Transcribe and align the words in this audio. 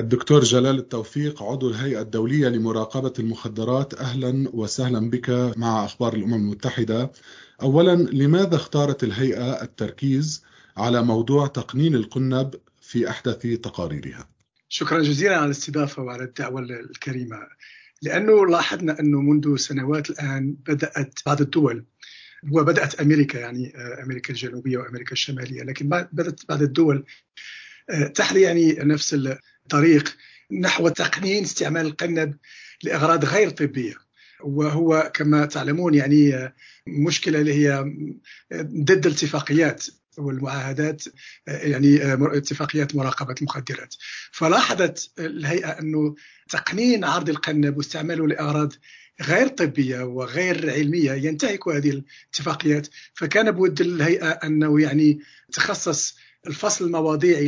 الدكتور 0.00 0.40
جلال 0.40 0.78
التوفيق 0.78 1.42
عضو 1.42 1.70
الهيئة 1.70 2.00
الدولية 2.00 2.48
لمراقبة 2.48 3.12
المخدرات. 3.18 3.94
أهلا 3.94 4.50
وسهلا 4.52 5.10
بك 5.10 5.30
مع 5.56 5.84
أخبار 5.84 6.14
الأمم 6.14 6.34
المتحدة. 6.34 7.12
أولا 7.62 7.96
لماذا 7.96 8.56
اختارت 8.56 9.04
الهيئة 9.04 9.62
التركيز 9.62 10.44
على 10.76 11.02
موضوع 11.02 11.46
تقنين 11.46 11.94
القنب 11.94 12.54
في 12.80 13.10
أحدث 13.10 13.46
تقاريرها؟ 13.46 14.28
شكرا 14.68 15.02
جزيلا 15.02 15.36
على 15.36 15.46
الاستضافة 15.46 16.02
وعلى 16.02 16.24
الدعوة 16.24 16.60
الكريمة. 16.60 17.36
لأنه 18.02 18.46
لاحظنا 18.46 19.00
أنه 19.00 19.20
منذ 19.20 19.56
سنوات 19.56 20.10
الآن 20.10 20.56
بدأت 20.66 21.18
بعض 21.26 21.40
الدول 21.40 21.84
وبدأت 22.52 23.00
أمريكا 23.00 23.38
يعني 23.38 23.72
أمريكا 23.76 24.30
الجنوبية 24.30 24.78
وأمريكا 24.78 25.12
الشمالية 25.12 25.62
لكن 25.62 25.88
بدأت 25.88 26.40
بعض 26.48 26.62
الدول 26.62 27.04
تحري 28.14 28.42
يعني 28.42 28.72
نفس 28.72 29.14
الطريق 29.70 30.16
نحو 30.52 30.88
تقنين 30.88 31.42
استعمال 31.44 31.86
القنب 31.86 32.36
لأغراض 32.82 33.24
غير 33.24 33.50
طبية. 33.50 33.94
وهو 34.44 35.10
كما 35.14 35.46
تعلمون 35.46 35.94
يعني 35.94 36.52
مشكلة 36.86 37.40
اللي 37.40 37.54
هي 37.54 37.84
ضد 38.62 39.06
الاتفاقيات 39.06 39.84
والمعاهدات 40.18 41.04
يعني 41.46 42.14
اتفاقيات 42.14 42.94
مراقبة 42.94 43.34
المخدرات 43.42 43.94
فلاحظت 44.32 45.12
الهيئة 45.18 45.68
أنه 45.68 46.14
تقنين 46.48 47.04
عرض 47.04 47.28
القنب 47.28 47.76
واستعماله 47.76 48.26
لأغراض 48.28 48.72
غير 49.22 49.48
طبية 49.48 50.00
وغير 50.00 50.70
علمية 50.70 51.12
ينتهك 51.12 51.68
هذه 51.68 51.90
الاتفاقيات. 51.90 52.86
فكان 53.14 53.50
بود 53.50 53.80
الهيئة 53.80 54.28
أنه 54.28 54.80
يعني 54.80 55.18
تخصص 55.52 56.16
الفصل 56.46 56.84
المواضيعي 56.84 57.46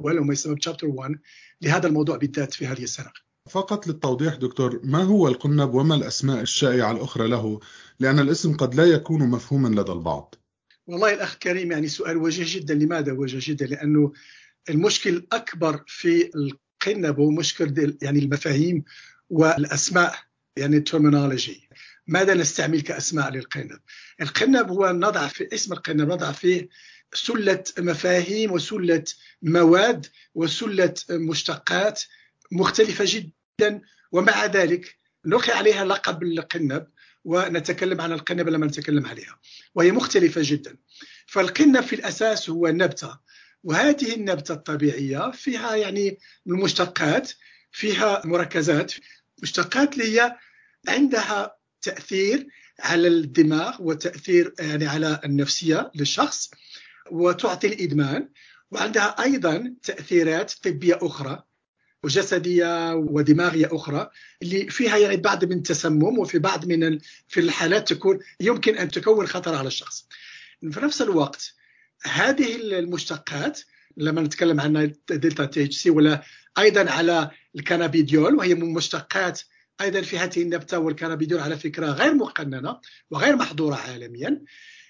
الأول 0.00 0.18
وما 0.18 0.32
يسمى 0.32 0.54
تشابتر 0.54 0.86
1 0.86 1.18
لهذا 1.62 1.86
الموضوع 1.86 2.16
بالذات 2.16 2.54
في 2.54 2.66
هذه 2.66 2.82
السنة. 2.82 3.10
فقط 3.50 3.86
للتوضيح 3.86 4.34
دكتور 4.34 4.80
ما 4.84 5.02
هو 5.02 5.28
القنب 5.28 5.74
وما 5.74 5.94
الأسماء 5.94 6.40
الشائعة 6.40 6.92
الأخرى 6.92 7.28
له؟ 7.28 7.60
لأن 8.00 8.18
الاسم 8.18 8.56
قد 8.56 8.74
لا 8.74 8.84
يكون 8.84 9.28
مفهوما 9.28 9.80
لدى 9.80 9.92
البعض. 9.92 10.34
والله 10.86 11.14
الأخ 11.14 11.34
كريم 11.34 11.72
يعني 11.72 11.88
سؤال 11.88 12.16
وجيه 12.16 12.60
جدا. 12.60 12.74
لماذا 12.74 13.12
وجيه 13.12 13.38
جدا؟ 13.42 13.66
لأنه 13.66 14.12
المشكل 14.70 15.10
الأكبر 15.10 15.84
في 15.86 16.30
القنب 16.34 17.20
هو 17.20 17.30
مشكل 17.30 17.96
يعني 18.02 18.18
المفاهيم 18.18 18.84
والأسماء 19.30 20.14
يعني 20.56 20.76
الترمينولوجي 20.76 21.68
ماذا 22.06 22.34
نستعمل 22.34 22.80
كأسماء 22.80 23.30
للقنب؟ 23.30 23.78
القنب 24.20 24.70
هو 24.70 24.90
نضع 24.90 25.26
في 25.26 25.54
اسم 25.54 25.72
القنب 25.72 26.00
نضع 26.00 26.32
فيه 26.32 26.68
سلة 27.14 27.64
مفاهيم 27.78 28.52
وسلة 28.52 29.04
مواد 29.42 30.06
وسلة 30.34 30.94
مشتقات 31.10 32.02
مختلفة 32.52 33.04
جدا. 33.08 33.80
ومع 34.12 34.46
ذلك 34.46 34.96
نلقي 35.26 35.52
عليها 35.52 35.84
لقب 35.84 36.22
القنب 36.22 36.86
ونتكلم 37.24 38.00
عن 38.00 38.12
القنب 38.12 38.48
لما 38.48 38.66
نتكلم 38.66 39.06
عليها 39.06 39.38
وهي 39.74 39.92
مختلفة 39.92 40.40
جدا. 40.44 40.76
فالقنب 41.26 41.80
في 41.80 41.96
الأساس 41.96 42.50
هو 42.50 42.68
نبتة 42.68 43.18
وهذه 43.64 44.14
النبتة 44.14 44.54
الطبيعية 44.54 45.30
فيها 45.30 45.74
يعني 45.76 46.18
المشتقات 46.46 47.32
فيها 47.72 48.22
مركزات. 48.24 48.92
مشتقات 49.42 49.92
اللي 49.92 50.20
هي 50.20 50.36
عندها 50.88 51.56
تأثير 51.82 52.46
على 52.80 53.08
الدماغ 53.08 53.76
وتأثير 53.82 54.54
يعني 54.58 54.86
على 54.86 55.20
النفسية 55.24 55.90
للشخص. 55.94 56.50
وتعطي 57.10 57.66
الإدمان 57.66 58.28
وعندها 58.70 59.22
أيضا 59.22 59.74
تأثيرات 59.82 60.52
طبية 60.62 60.98
أخرى 61.02 61.42
وجسدية 62.02 62.94
ودماغية 62.94 63.68
أخرى 63.72 64.10
اللي 64.42 64.70
فيها 64.70 64.96
يعني 64.96 65.16
بعض 65.16 65.44
من 65.44 65.56
التسمم 65.56 66.18
وفي 66.18 66.38
بعض 66.38 66.66
من 66.66 66.98
في 67.28 67.40
الحالات 67.40 67.88
تكون 67.88 68.18
يمكن 68.40 68.76
أن 68.76 68.88
تكون 68.88 69.26
خطر 69.26 69.54
على 69.54 69.66
الشخص. 69.66 70.08
في 70.70 70.80
نفس 70.80 71.02
الوقت 71.02 71.54
هذه 72.02 72.56
المشتقات 72.56 73.60
لما 73.96 74.22
نتكلم 74.22 74.60
عن 74.60 74.94
delta 75.10 75.44
THC 75.44 75.90
ولا 75.90 76.22
أيضا 76.58 76.90
على 76.90 77.30
ال 77.56 77.62
cannabidiol 77.62 78.34
وهي 78.34 78.54
من 78.54 78.72
مشتقات 78.72 79.40
أيضا 79.80 80.00
في 80.00 80.18
هذه 80.18 80.42
النبتة 80.42 80.78
وال 80.78 80.88
cannabidiol 80.88 81.40
على 81.40 81.58
فكرة 81.58 81.86
غير 81.86 82.14
مقننة 82.14 82.80
وغير 83.10 83.36
محظورة 83.36 83.74
عالميا 83.74 84.42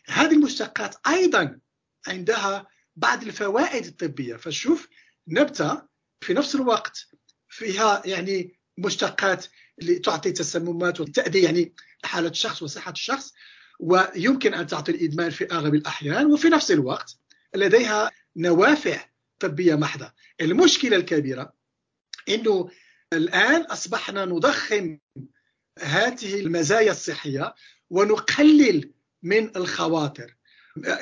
هذه 0.09 0.33
المشتقات 0.33 0.95
أيضا 1.07 1.59
عندها 2.07 2.67
بعض 2.97 3.23
الفوائد 3.23 3.87
الطبية. 3.87 4.37
فشوف 4.37 4.89
نبتة 5.29 5.83
في 6.21 6.35
نفس 6.35 6.55
الوقت 6.55 7.09
فيها 7.49 8.03
يعني 8.05 8.59
مشتقات 8.79 9.47
اللي 9.79 9.99
تعطي 9.99 10.33
تسممات 10.33 11.01
وتأذي 11.01 11.43
يعني 11.43 11.75
حالة 12.05 12.29
الشخص 12.29 12.63
وصحة 12.63 12.93
الشخص 12.93 13.33
ويمكن 13.81 14.55
أن 14.55 14.67
تعطي 14.67 14.93
الإدمان 14.93 15.31
في 15.31 15.51
أغلب 15.53 15.75
الأحيان. 15.75 16.27
وفي 16.27 16.49
نفس 16.49 16.71
الوقت 16.71 17.17
لديها 17.55 18.11
نوافع 18.37 19.05
طبية 19.39 19.75
محضة. 19.75 20.13
المشكلة 20.41 20.97
الكبيرة 20.97 21.53
أنه 22.29 22.71
الآن 23.13 23.63
أصبحنا 23.63 24.25
نضخم 24.25 24.99
هذه 25.79 26.41
المزايا 26.41 26.91
الصحية 26.91 27.55
ونقلل 27.91 28.93
من 29.23 29.57
الخواطر. 29.57 30.36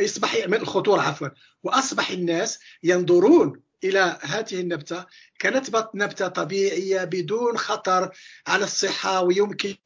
يصبح 0.00 0.46
من 0.46 0.54
الخطورة 0.54 1.00
عفوا. 1.00 1.28
وأصبح 1.62 2.10
الناس 2.10 2.58
ينظرون 2.82 3.64
إلى 3.84 4.18
هذه 4.22 4.60
النبتة 4.60 5.06
كنبتة 5.40 5.88
نبتة 5.94 6.28
طبيعية 6.28 7.04
بدون 7.04 7.58
خطر 7.58 8.10
على 8.46 8.64
الصحة 8.64 9.22
ويمكن 9.22 9.76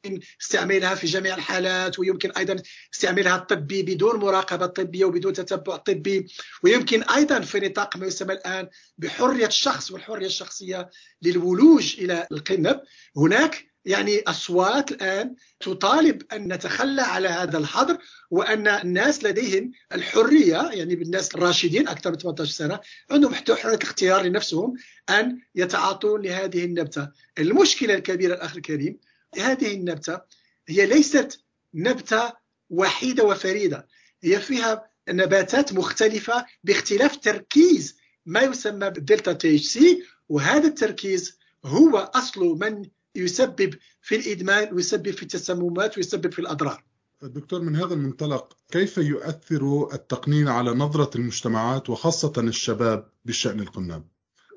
استعمالها 0.41 0.95
في 0.95 1.07
جميع 1.07 1.35
الحالات 1.35 1.99
ويمكن 1.99 2.31
أيضا 2.31 2.55
استعمالها 2.93 3.35
الطبي 3.35 3.83
بدون 3.83 4.19
مراقبة 4.19 4.65
طبية 4.65 5.05
وبدون 5.05 5.33
تتبع 5.33 5.75
طبي. 5.75 6.27
ويمكن 6.63 7.03
أيضا 7.03 7.39
في 7.39 7.59
نطاق 7.59 7.97
ما 7.97 8.05
يسمى 8.05 8.33
الآن 8.33 8.67
بحرية 8.97 9.47
الشخص 9.47 9.91
والحرية 9.91 10.25
الشخصية 10.25 10.89
للولوج 11.21 11.95
إلى 11.99 12.27
القنب. 12.31 12.81
هناك 13.17 13.68
يعني 13.85 14.19
أصوات 14.19 14.91
الآن 14.91 15.35
تطالب 15.59 16.21
أن 16.33 16.53
نتخلى 16.53 17.01
على 17.01 17.27
هذا 17.27 17.57
الحظر 17.57 17.97
وأن 18.31 18.67
الناس 18.67 19.23
لديهم 19.23 19.71
الحرية 19.93 20.69
يعني 20.73 20.95
بالناس 20.95 21.35
الراشدين 21.35 21.87
أكثر 21.87 22.11
من 22.11 22.17
18 22.17 22.51
سنة 22.51 22.79
عندهم 23.11 23.33
حرية 23.33 23.75
الاختيار 23.75 24.21
لنفسهم 24.21 24.73
أن 25.09 25.39
يتعاطون 25.55 26.21
لهذه 26.21 26.65
النبتة. 26.65 27.11
المشكلة 27.39 27.93
الكبيرة 27.93 28.33
الأخ 28.33 28.55
الكريم 28.55 28.99
هذه 29.37 29.73
النبتة 29.73 30.21
هي 30.67 30.85
ليست 30.85 31.43
نبتة 31.73 32.33
وحيدة 32.69 33.23
وفريدة 33.23 33.87
هي 34.23 34.39
فيها 34.39 34.89
نباتات 35.09 35.73
مختلفة 35.73 36.45
باختلاف 36.63 37.17
تركيز 37.17 37.97
ما 38.25 38.41
يسمى 38.41 38.89
بال 38.89 39.33
delta 39.33 39.57
THC 39.57 40.03
وهذا 40.29 40.67
التركيز 40.67 41.39
هو 41.65 41.97
أصل 41.97 42.41
من 42.61 42.85
يسبب 43.15 43.75
في 44.01 44.15
الإدمان 44.15 44.73
ويسبب 44.73 45.11
في 45.11 45.23
التسممات 45.23 45.97
ويسبب 45.97 46.33
في 46.33 46.39
الأضرار 46.39 46.83
دكتور 47.21 47.61
من 47.61 47.75
هذا 47.75 47.93
المنطلق 47.93 48.57
كيف 48.71 48.97
يؤثر 48.97 49.93
التقنين 49.93 50.47
على 50.47 50.71
نظرة 50.71 51.17
المجتمعات 51.17 51.89
وخاصة 51.89 52.33
الشباب 52.37 53.09
بشأن 53.25 53.59
القنب؟ 53.59 54.07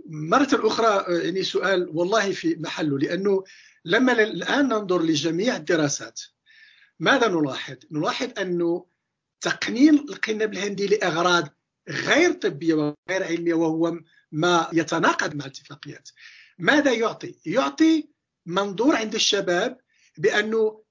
مرة 0.07 0.49
أخرى 0.53 1.05
يعني 1.25 1.43
سؤال 1.43 1.89
والله 1.95 2.33
في 2.33 2.57
محله 2.61 2.99
لأنه 2.99 3.45
لما 3.85 4.13
الآن 4.13 4.69
ننظر 4.69 5.03
لجميع 5.03 5.57
الدراسات 5.57 6.21
ماذا 7.01 7.29
نلاحظ؟ 7.29 7.77
نلاحظ 7.91 8.29
أنه 8.39 8.87
تقنين 9.41 9.95
القنب 9.95 10.53
الهندي 10.53 10.87
لأغراض 10.87 11.49
غير 11.89 12.33
طبية 12.33 12.75
وغير 12.75 13.25
علمية 13.25 13.55
وهو 13.55 13.99
ما 14.33 14.69
يتناقض 14.73 15.35
مع 15.35 15.45
الاتفاقيات 15.45 16.09
ماذا 16.59 16.93
يعطي؟ 16.93 17.35
يعطي 17.47 18.12
منظور 18.47 18.97
عند 18.97 19.15
الشباب 19.15 19.79
بأنه 20.19 20.83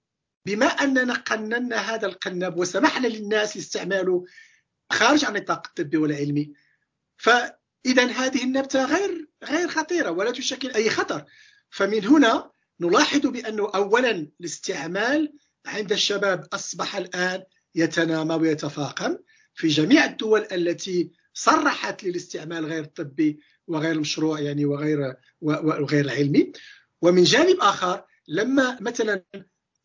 بما 0.45 0.65
أننا 0.65 1.13
قننا 1.13 1.77
هذا 1.77 2.07
القنب 2.07 2.57
وسمحنا 2.57 3.07
للناس 3.07 3.57
استعماله 3.57 4.25
خارج 4.91 5.25
عن 5.25 5.35
النطاق 5.35 5.67
الطبي 5.67 5.97
والعلمي. 5.97 6.53
فإذا 7.17 8.05
هذه 8.05 8.43
النبتة 8.43 8.85
غير 8.85 9.27
غير 9.43 9.67
خطيرة 9.67 10.11
ولا 10.11 10.31
تشكل 10.31 10.71
أي 10.71 10.89
خطر. 10.89 11.25
فمن 11.69 12.05
هنا 12.05 12.51
نلاحظ 12.79 13.27
بأنه 13.27 13.71
أولا 13.75 14.31
الاستعمال 14.39 15.33
عند 15.65 15.91
الشباب 15.91 16.47
أصبح 16.53 16.95
الآن 16.95 17.43
يتنامى 17.75 18.35
ويتفاقم 18.35 19.17
في 19.53 19.67
جميع 19.67 20.05
الدول 20.05 20.47
التي 20.51 21.11
صرحت 21.33 22.03
للاستعمال 22.03 22.65
غير 22.65 22.83
الطبي 22.83 23.39
وغير 23.67 23.91
المشروع 23.91 24.39
يعني 24.39 24.65
وغير 24.65 25.15
وغير 25.41 26.05
العلمي 26.05 26.51
ومن 27.01 27.23
جانب 27.23 27.57
آخر 27.59 28.03
لما 28.27 28.77
مثلا 28.81 29.23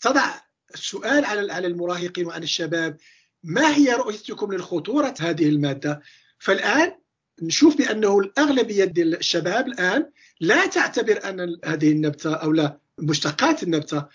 تضع 0.00 0.34
السؤال 0.74 1.24
على 1.24 1.52
على 1.52 1.66
المراهقين 1.66 2.26
وعلى 2.26 2.44
الشباب 2.44 2.96
ما 3.44 3.76
هي 3.76 3.92
رؤيتكم 3.92 4.52
للخطورة 4.52 5.14
هذه 5.20 5.48
المادة؟ 5.48 6.02
فالآن 6.38 6.92
نشوف 7.42 7.76
بأنه 7.76 8.18
الاغلبيه 8.18 8.92
الشباب 8.96 9.66
الآن 9.68 10.10
لا 10.40 10.66
تعتبر 10.66 11.28
أن 11.28 11.56
هذه 11.64 11.92
النبتة 11.92 12.34
أو 12.34 12.52
لا 12.52 12.78
مشتقات 12.98 13.62
النبتة 13.62 14.06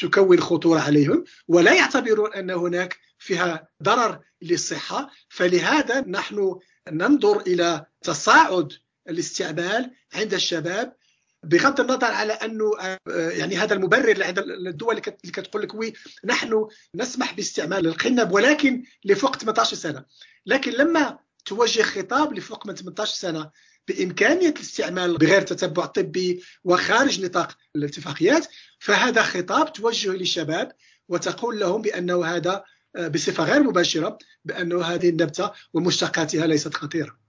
تكون 0.00 0.40
خطورة 0.40 0.80
عليهم 0.80 1.24
ولا 1.48 1.74
يعتبرون 1.74 2.34
أن 2.34 2.50
هناك 2.50 2.98
فيها 3.18 3.68
ضرر 3.82 4.20
للصحة. 4.42 5.10
فلهذا 5.28 6.00
نحن 6.00 6.58
ننظر 6.90 7.40
إلى 7.40 7.86
تصاعد 8.02 8.72
الاستعمال 9.08 9.90
عند 10.14 10.34
الشباب 10.34 10.96
بغض 11.44 11.80
النظر 11.80 12.06
على 12.06 12.32
أنه 12.32 12.72
يعني 13.08 13.56
هذا 13.56 13.74
المبرر 13.74 14.24
عند 14.24 14.38
الدول 14.38 14.90
اللي 14.98 15.32
كتقول 15.32 15.62
لك 15.62 15.74
وي 15.74 15.92
نحن 16.24 16.68
نسمح 16.94 17.34
باستعمال 17.34 17.86
القنب 17.86 18.32
ولكن 18.32 18.84
لفوق 19.04 19.36
18 19.36 19.76
سنة 19.76 20.04
لكن 20.46 20.72
لما 20.72 21.18
توجه 21.44 21.82
خطاب 21.82 22.32
لفوق 22.32 22.66
من 22.66 22.74
18 22.74 23.14
سنة 23.14 23.50
بإمكانية 23.88 24.48
الاستعمال 24.48 25.18
بغير 25.18 25.42
تتبع 25.42 25.86
طبي 25.86 26.42
وخارج 26.64 27.24
نطاق 27.24 27.56
الاتفاقيات 27.76 28.46
فهذا 28.78 29.22
خطاب 29.22 29.72
توجه 29.72 30.10
للشباب 30.10 30.72
وتقول 31.08 31.60
لهم 31.60 31.82
بأنه 31.82 32.24
هذا 32.24 32.64
بصفة 32.98 33.44
غير 33.44 33.62
مباشرة 33.62 34.18
بأنه 34.44 34.82
هذه 34.82 35.08
النبتة 35.08 35.50
ومشتقاتها 35.74 36.46
ليست 36.46 36.74
خطيرة. 36.74 37.21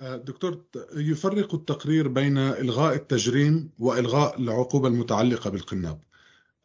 دكتور 0.00 0.64
يفرق 0.96 1.54
التقرير 1.54 2.08
بين 2.08 2.38
إلغاء 2.38 2.94
التجريم 2.94 3.70
وإلغاء 3.78 4.40
العقوبة 4.40 4.88
المتعلقة 4.88 5.50
بالقناب. 5.50 6.00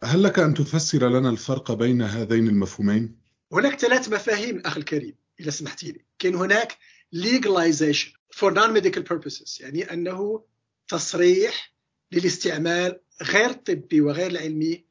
هل 0.04 0.24
لك 0.24 0.40
أن 0.40 0.54
تفسر 0.54 1.10
لنا 1.10 1.30
الفرق 1.30 1.72
بين 1.72 2.02
هذين 2.02 2.48
المفهومين؟ 2.48 3.16
هناك 3.54 3.80
ثلاث 3.80 4.10
مفاهيم 4.10 4.62
أخي 4.66 4.80
الكريم 4.80 5.16
إذا 5.40 5.50
سمحت 5.52 5.84
لي. 5.84 6.06
كاين 6.20 6.36
هناك 6.36 6.78
legalization 7.16 8.10
for 8.36 8.52
non-medical 8.52 9.04
purposes 9.04 9.62
يعني 9.62 9.94
أنه 9.94 10.44
تصريح 10.88 11.74
للاستعمال 12.12 13.00
غير 13.22 13.50
الطبي 13.50 14.02
وغير 14.02 14.32
العلمي 14.32 14.86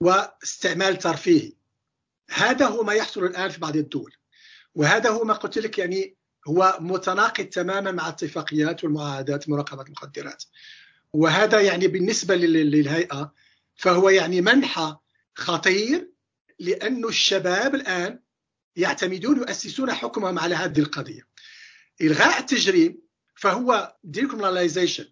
واستعمال 0.00 0.98
ترفيهي 0.98 1.52
هذا 2.30 2.66
هو 2.66 2.82
ما 2.82 2.92
يحصل 2.92 3.24
الآن 3.24 3.48
في 3.48 3.60
بعض 3.60 3.76
الدول 3.76 4.12
وهذا 4.74 5.10
هو 5.10 5.24
ما 5.24 5.34
قلت 5.34 5.58
لك 5.58 5.78
يعني 5.78 6.16
هو 6.46 6.78
متناقض 6.80 7.44
تماما 7.44 7.90
مع 7.90 8.08
اتفاقيات 8.08 8.84
والمعاهدات 8.84 9.48
مراقبة 9.48 9.82
المخدرات. 9.82 10.44
وهذا 11.12 11.60
يعني 11.60 11.86
بالنسبة 11.86 12.34
للهيئة 12.36 13.32
فهو 13.76 14.08
يعني 14.08 14.40
منحى 14.40 14.96
خطير 15.34 16.10
لأن 16.58 17.04
الشباب 17.04 17.74
الآن 17.74 18.20
يعتمدون 18.76 19.36
يؤسسون 19.36 19.92
حكمهم 19.92 20.38
على 20.38 20.54
هذه 20.54 20.78
القضية. 20.80 21.22
إلغاء 22.00 22.38
التجريم 22.38 23.02
فهو 23.34 23.96
decriminalization 24.16 25.04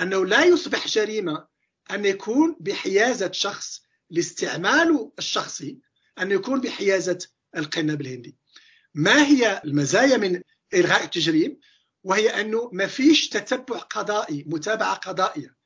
أنه 0.00 0.26
لا 0.26 0.44
يصبح 0.44 0.88
جريمة 0.88 1.46
أن 1.90 2.04
يكون 2.04 2.56
بحيازة 2.60 3.30
شخص 3.32 3.82
لاستعماله 4.10 5.12
الشخصي 5.18 5.78
أن 6.18 6.30
يكون 6.32 6.60
بحيازة 6.60 7.18
القنب 7.56 8.00
الهندي 8.00 8.36
ما 8.94 9.26
هي 9.26 9.62
المزايا 9.64 10.16
من 10.16 10.40
إلغاء 10.74 11.04
التجريم 11.04 11.58
وهي 12.04 12.40
أنه 12.40 12.70
ما 12.72 12.86
فيش 12.86 13.28
تتبع 13.28 13.78
قضائي 13.78 14.44
متابعة 14.46 14.94
قضائية 14.94 15.56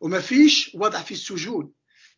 وما 0.00 0.20
فيش 0.20 0.70
وضع 0.74 1.02
في 1.02 1.12
السجون 1.12 1.72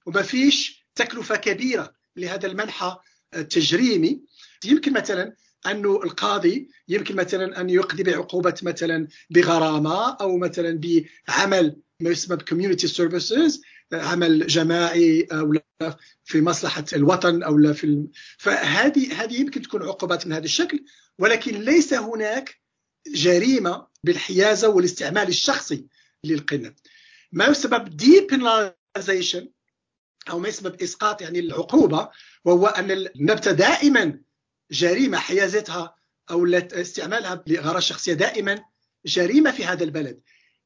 وما 0.06 0.22
فيش 0.22 0.87
تكلفة 0.94 1.37
كبيرة 1.37 1.94
لهذا 2.16 2.46
المنحى 2.46 2.96
التجريمي. 3.34 4.22
يمكن 4.64 4.92
مثلا 4.92 5.37
أنه 5.66 6.02
القاضي 6.02 6.69
يمكن 6.88 7.16
مثلا 7.16 7.60
أن 7.60 7.70
يقضي 7.70 8.02
بعقوبة 8.02 8.54
مثلا 8.62 9.08
بغرامة 9.31 10.16
أو 10.16 10.38
مثلا 10.38 10.81
بعمل 10.81 11.76
ما 12.00 12.10
يسمى 12.10 12.38
community 12.50 12.87
سيرفيسز 12.87 13.62
عمل 13.92 14.46
جماعي 14.46 15.28
أو 15.32 15.54
في 16.25 16.40
مصلحة 16.40 16.84
الوطن 16.92 17.42
أو 17.42 17.58
لا 17.58 17.72
في 17.72 18.06
فهذه 18.38 19.22
هذه 19.22 19.40
يمكن 19.40 19.62
تكون 19.62 19.82
عقوبات 19.82 20.26
من 20.26 20.32
هذا 20.32 20.44
الشكل. 20.44 20.84
ولكن 21.20 21.61
ليس 21.61 21.94
هناك 21.94 22.61
جريمة 23.06 23.87
بالحيازة 24.05 24.69
والاستعمال 24.69 25.28
الشخصي 25.28 25.87
للقنب 26.25 26.75
ما 27.32 27.46
يسمى 27.46 27.78
depenalization 27.78 29.44
أو 30.31 30.38
ما 30.38 30.49
يسمى 30.49 30.70
بإسقاط 30.70 31.22
يعني 31.22 31.38
العقوبة 31.38 32.08
وهو 32.44 32.67
أن 32.67 32.90
النبتة 32.90 33.52
دائما 33.52 34.20
جريمة 34.70 35.19
حيازتها 35.19 35.94
أو 36.31 36.46
استعمالها 36.55 37.44
لاغراض 37.46 37.82
شخصية 37.82 38.12
دائما 38.12 38.64
جريمة 39.06 39.50
في 39.50 39.64
هذا 39.64 39.84
البلد. 39.84 40.20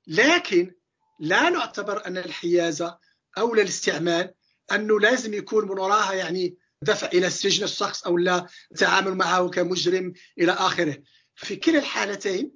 لكن 0.07 0.75
لا 1.21 1.51
نعتبر 1.51 2.07
أن 2.07 2.19
الحيازة 2.19 2.99
أو 3.39 3.55
الاستعمال 3.55 4.35
أنه 4.73 5.01
لازم 5.01 5.35
يكون 5.35 5.65
من 5.65 5.79
وراها 5.79 6.13
يعني 6.13 6.57
دفع 6.83 7.07
إلى 7.07 7.27
السجن 7.27 7.65
الشخص 7.65 8.03
أو 8.07 8.19
لا 8.19 8.47
تعامل 8.77 9.15
معه 9.15 9.49
كمجرم 9.49 10.13
إلى 10.39 10.53
آخره. 10.53 11.03
في 11.35 11.57
كلا 11.57 11.79
الحالتين 11.79 12.53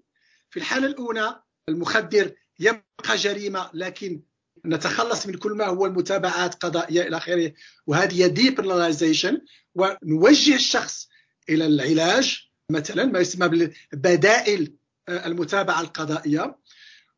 في 0.50 0.56
الحالة 0.56 0.87
الأولى 0.87 1.43
المخدر 1.69 2.35
يبقى 2.59 3.17
جريمة 3.17 3.70
لكن 3.75 4.23
نتخلص 4.67 5.26
من 5.26 5.35
كل 5.35 5.53
ما 5.53 5.67
هو 5.67 5.87
المتابعات 5.87 6.55
قضائية 6.55 7.03
إلى 7.03 7.17
آخره 7.17 7.53
وهذه 7.87 8.26
ديبرناليزيشن 8.26 9.41
ونوجه 9.75 10.55
الشخص 10.55 11.09
إلى 11.49 11.67
العلاج 11.67 12.49
مثلا 12.70 13.05
ما 13.05 13.19
يسمى 13.19 13.49
ببدائل 13.93 14.75
آه، 15.09 15.26
المتابعة 15.26 15.81
القضائية. 15.81 16.59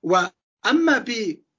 وأما 0.02 0.98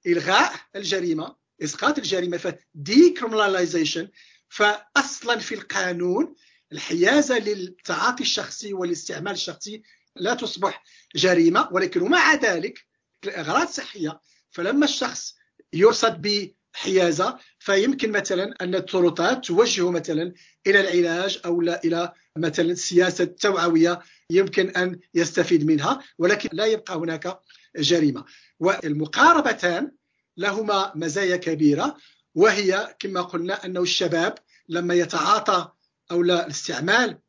بإلغاء 0.05 0.53
الجريمة 0.75 1.35
إسقاط 1.63 1.97
الجريمة 1.97 2.38
فديكريمناليزيشن 2.38 4.07
فاصلا 4.51 5.39
في 5.39 5.56
القانون 5.56 6.36
الحيازه 6.71 7.39
للتعاطي 7.39 8.24
الشخصي 8.24 8.74
والاستعمال 8.74 9.33
الشخصي 9.33 9.81
لا 10.15 10.33
تصبح 10.33 10.83
جريمة 11.15 11.69
ولكن 11.71 12.01
ومع 12.01 12.33
ذلك 12.36 12.86
لإغراض 13.25 13.68
صحية 13.68 14.21
فلما 14.51 14.86
الشخص 14.86 15.36
يرصد 15.74 16.21
بحيازة 16.21 17.38
فيمكن 17.59 18.12
مثلا 18.12 18.56
أن 18.62 18.75
السلطات 18.75 19.45
توجهه 19.45 19.92
مثلا 19.92 20.33
إلى 20.68 20.80
العلاج 20.80 21.39
أو 21.45 21.62
لا 21.62 21.83
إلى 21.83 22.13
مثلا 22.38 22.74
سياسة 22.74 23.25
توعوية 23.25 24.00
يمكن 24.30 24.69
أن 24.69 25.00
يستفيد 25.13 25.65
منها 25.65 26.00
ولكن 26.18 26.50
لا 26.53 26.65
يبقى 26.65 26.95
هناك 26.95 27.39
جريمة. 27.77 28.25
والمقاربتان 28.59 29.92
لهما 30.38 30.91
مزايا 30.96 31.36
كبيرة. 31.36 31.98
وهي 32.35 32.95
كما 33.00 33.21
قلنا 33.21 33.65
أنه 33.65 33.81
الشباب 33.81 34.38
لما 34.69 34.93
يتعاطى 34.93 35.71
أو 36.11 36.23
لا 36.23 36.45
الاستعمال 36.45 37.19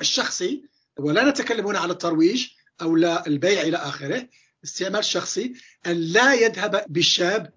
الشخصي 0.00 0.64
ولا 0.98 1.30
نتكلم 1.30 1.66
هنا 1.66 1.78
على 1.78 1.92
الترويج 1.92 2.48
أو 2.82 2.96
لا 2.96 3.26
البيع 3.26 3.62
إلى 3.62 3.76
آخره 3.76 4.28
استعمال 4.64 5.04
شخصي 5.04 5.54
أن 5.86 5.92
لا 5.92 6.34
يذهب 6.34 6.84
بالشاب 6.88 7.52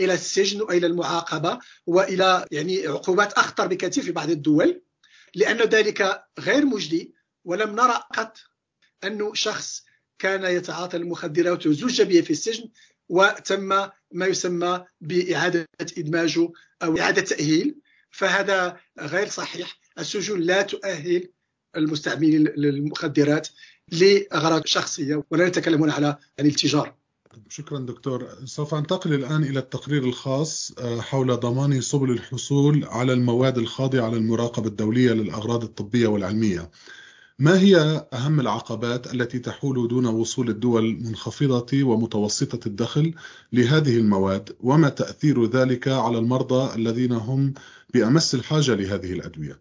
إلى 0.00 0.14
السجن 0.14 0.62
وإلى 0.62 0.86
المعاقبة 0.86 1.58
وإلى 1.86 2.46
يعني 2.50 2.86
عقوبات 2.86 3.32
أخطر 3.32 3.66
بكثير 3.66 4.04
في 4.04 4.12
بعض 4.12 4.30
الدول 4.30 4.82
لأن 5.34 5.56
ذلك 5.56 6.24
غير 6.38 6.66
مجدي 6.66 7.14
ولم 7.44 7.70
نرى 7.76 8.02
قط 8.14 8.38
أنه 9.04 9.34
شخص 9.34 9.84
كان 10.18 10.44
يتعاطى 10.44 10.96
المخدرات 10.96 11.66
وزوج 11.66 12.02
به 12.02 12.20
في 12.20 12.30
السجن 12.30 12.70
وتم 13.12 13.68
ما 14.12 14.26
يسمى 14.26 14.84
بإعادة 15.00 15.68
إدماجه 15.98 16.52
أو 16.82 16.98
إعادة 16.98 17.22
تأهيل 17.22 17.80
فهذا 18.10 18.76
غير 19.00 19.28
صحيح. 19.28 19.78
السجون 19.98 20.40
لا 20.40 20.62
تؤهل 20.62 21.28
المستعملين 21.76 22.44
للمخدرات 22.56 23.48
لأغراض 23.92 24.66
شخصية 24.66 25.24
ولا 25.30 25.48
نتكلم 25.48 25.82
هنا 25.82 25.92
على 25.92 26.16
يعني 26.38 26.50
التجارة. 26.50 26.96
شكرا 27.48 27.78
دكتور. 27.78 28.28
سوف 28.44 28.74
أنتقل 28.74 29.14
الآن 29.14 29.44
إلى 29.44 29.58
التقرير 29.58 30.04
الخاص 30.04 30.72
آه، 30.78 31.00
حول 31.00 31.36
ضمان 31.36 31.80
سبل 31.80 32.10
الحصول 32.10 32.84
على 32.84 33.12
المواد 33.12 33.58
الخاضعة 33.58 34.10
للمراقبة 34.10 34.66
الدولية 34.68 35.12
للأغراض 35.12 35.64
الطبية 35.64 36.06
والعلمية. 36.06 36.70
ما 37.38 37.58
هي 37.60 38.06
أهم 38.12 38.40
العقبات 38.40 39.14
التي 39.14 39.38
تحول 39.38 39.88
دون 39.88 40.06
وصول 40.06 40.48
الدول 40.48 40.98
منخفضة 41.02 41.84
ومتوسطة 41.84 42.68
الدخل 42.68 43.14
لهذه 43.52 43.96
المواد؟ 43.96 44.56
وما 44.60 44.88
تأثير 44.88 45.46
ذلك 45.46 45.88
على 45.88 46.18
المرضى 46.18 46.74
الذين 46.74 47.12
هم 47.12 47.54
بأمس 47.94 48.34
الحاجة 48.34 48.74
لهذه 48.74 49.12
الأدوية؟ 49.12 49.60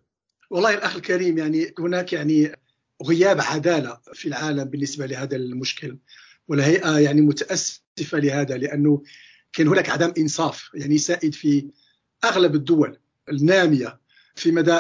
والله 0.49 0.73
الأخ 0.73 0.95
الكريم 0.95 1.37
يعني 1.37 1.73
هناك 1.79 2.13
يعني 2.13 2.55
غياب 3.03 3.41
عدالة 3.41 3.97
في 4.13 4.27
العالم 4.27 4.63
بالنسبة 4.63 5.05
لهذا 5.05 5.35
المشكل 5.35 5.97
والهيئة 6.47 6.99
يعني 6.99 7.21
متأسفة 7.21 8.19
لهذا 8.19 8.57
لأنه 8.57 9.03
كان 9.53 9.67
هناك 9.67 9.89
عدم 9.89 10.13
إنصاف 10.17 10.69
يعني 10.73 10.97
سائد 10.97 11.33
في 11.33 11.71
أغلب 12.23 12.55
الدول 12.55 12.97
النامية. 13.29 14.00
في 14.35 14.51
مدى 14.51 14.79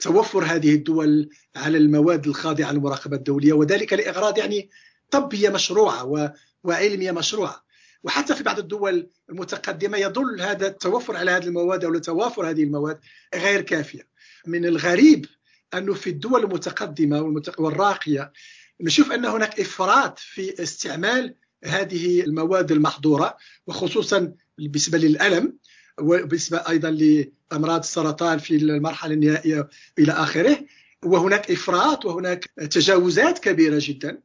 توفر 0.00 0.44
هذه 0.44 0.74
الدول 0.74 1.28
على 1.56 1.78
المواد 1.78 2.26
الخاضعة 2.26 2.72
للمراقبة 2.72 3.16
الدولية 3.16 3.52
وذلك 3.52 3.92
لإغراض 3.92 4.38
يعني 4.38 4.70
طبيه 5.10 5.48
مشروعة 5.48 6.32
وعلميه 6.64 7.10
مشروعة. 7.10 7.64
وحتى 8.02 8.34
في 8.34 8.42
بعض 8.42 8.58
الدول 8.58 9.10
المتقدمة 9.30 9.98
يظل 9.98 10.40
هذا 10.40 10.66
التوفر 10.66 11.16
على 11.16 11.30
هذه 11.30 11.44
المواد 11.44 11.84
أو 11.84 11.98
توافر 11.98 12.50
هذه 12.50 12.64
المواد 12.64 13.00
غير 13.34 13.60
كافية. 13.60 14.08
من 14.46 14.64
الغريب 14.64 15.26
انه 15.74 15.94
في 15.94 16.10
الدول 16.10 16.44
المتقدمة 16.44 17.42
والراقية 17.58 18.32
نشوف 18.80 19.12
أن 19.12 19.24
هناك 19.24 19.60
إفراط 19.60 20.18
في 20.18 20.62
استعمال 20.62 21.34
هذه 21.64 22.20
المواد 22.20 22.72
المحظورة 22.72 23.36
وخصوصا 23.66 24.34
بالنسبة 24.58 24.98
للألم. 24.98 25.58
وبالنسبه 26.00 26.58
أيضا 26.68 26.90
لأمراض 26.90 27.78
السرطان 27.80 28.38
في 28.38 28.56
المرحلة 28.56 29.14
النهائية 29.14 29.68
إلى 29.98 30.12
آخره. 30.12 30.58
وهناك 31.04 31.50
إفراط 31.50 32.04
وهناك 32.04 32.44
تجاوزات 32.70 33.38
كبيرة 33.38 33.78
جدا 33.82 34.20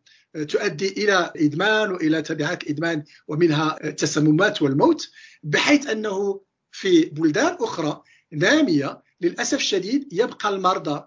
تؤدي 0.49 0.87
إلى 0.87 1.33
إدمان 1.35 1.91
وإلى 1.91 2.21
تبعات 2.21 2.67
إدمان 2.69 3.03
ومنها 3.27 3.77
التسممات 3.83 4.61
والموت 4.61 5.09
بحيث 5.43 5.87
أنه 5.87 6.41
في 6.71 7.05
بلدان 7.05 7.57
أخرى 7.59 8.03
نامية 8.31 9.01
للأسف 9.21 9.57
الشديد 9.57 10.07
يبقى 10.13 10.49
المرضى 10.49 11.03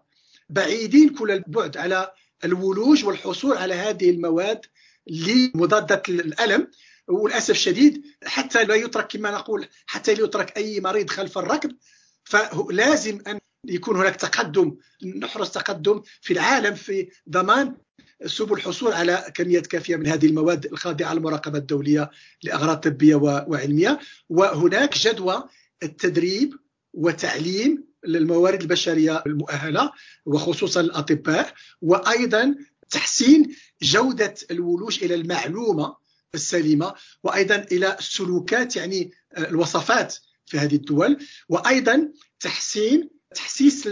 بعيدين 0.50 1.08
كل 1.08 1.30
البعد 1.30 1.76
على 1.76 2.12
الولوج 2.44 3.04
والحصول 3.04 3.56
على 3.56 3.74
هذه 3.74 4.10
المواد 4.10 4.60
لمضادة 5.06 6.02
الألم. 6.08 6.68
وللأسف 7.08 7.50
الشديد 7.50 8.06
حتى 8.24 8.64
لا 8.64 8.74
يترك 8.74 9.06
كما 9.06 9.30
نقول 9.30 9.68
حتى 9.86 10.14
لا 10.14 10.24
يترك 10.24 10.56
أي 10.56 10.80
مريض 10.80 11.10
خلف 11.10 11.38
الركب 11.38 11.76
فلازم 12.24 13.20
أن 13.26 13.40
يكون 13.66 13.96
هناك 13.96 14.16
تقدم 14.16 14.76
نحرص 15.16 15.50
تقدم 15.50 16.02
في 16.20 16.32
العالم 16.32 16.74
في 16.74 17.08
ضمان 17.28 17.76
سبل 18.26 18.56
الحصول 18.56 18.92
على 18.92 19.32
كميات 19.34 19.66
كافية 19.66 19.96
من 19.96 20.06
هذه 20.06 20.26
المواد 20.26 20.64
الخاضعة 20.64 21.14
للمراقبة 21.14 21.58
الدولية 21.58 22.10
لأغراض 22.42 22.76
طبية 22.76 23.14
وعلمية. 23.14 23.98
وهناك 24.28 24.98
جدوى 24.98 25.44
التدريب 25.82 26.54
وتعليم 26.94 27.84
للموارد 28.06 28.60
البشرية 28.60 29.22
المؤهلة 29.26 29.92
وخصوصا 30.26 30.80
الأطباء 30.80 31.54
وأيضا 31.82 32.54
تحسين 32.90 33.56
جودة 33.82 34.34
الولوج 34.50 35.04
إلى 35.04 35.14
المعلومة 35.14 35.96
السليمة 36.34 36.94
وأيضا 37.22 37.56
إلى 37.72 37.96
السلوكات 37.98 38.76
يعني 38.76 39.10
الوصفات 39.38 40.16
في 40.46 40.58
هذه 40.58 40.74
الدول 40.74 41.18
وأيضا 41.48 42.12
تحسين 42.40 43.10
تحسيس 43.34 43.88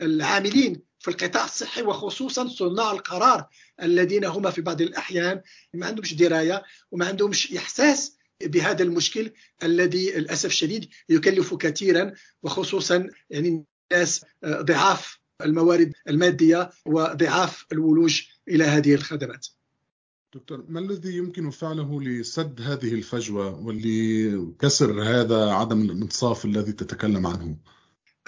العاملين 0.00 0.82
في 0.98 1.08
القطاع 1.08 1.44
الصحي 1.44 1.82
وخصوصا 1.82 2.48
صناع 2.48 2.92
القرار 2.92 3.48
الذين 3.82 4.24
هم 4.24 4.50
في 4.50 4.60
بعض 4.60 4.80
الأحيان 4.80 5.42
ما 5.74 5.86
عندهمش 5.86 6.14
دراية 6.14 6.62
وما 6.90 7.06
عندهمش 7.06 7.52
إحساس 7.52 8.16
بهذا 8.42 8.82
المشكل 8.82 9.30
الذي 9.62 10.10
للأسف 10.10 10.46
الشديد 10.46 10.88
يكلف 11.08 11.54
كثيرا 11.54 12.12
وخصوصا 12.42 13.08
يعني 13.30 13.64
الناس 13.92 14.24
ضعاف 14.46 15.18
الموارد 15.40 15.92
المادية 16.08 16.70
وضعاف 16.86 17.66
الولوج 17.72 18.22
إلى 18.48 18.64
هذه 18.64 18.94
الخدمات. 18.94 19.46
دكتور 20.34 20.64
ما 20.68 20.80
الذي 20.80 21.16
يمكن 21.16 21.50
فعله 21.50 22.02
لسد 22.02 22.60
هذه 22.60 22.94
الفجوة 22.94 23.60
ولكسر 23.60 25.02
هذا 25.02 25.50
عدم 25.50 25.82
الانصاف 25.82 26.44
الذي 26.44 26.72
تتكلم 26.72 27.26
عنه؟ 27.26 27.56